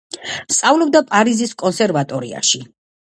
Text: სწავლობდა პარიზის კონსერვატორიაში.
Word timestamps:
სწავლობდა 0.59 1.01
პარიზის 1.13 1.53
კონსერვატორიაში. 1.65 2.63